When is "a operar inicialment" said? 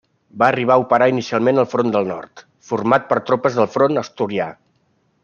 0.79-1.63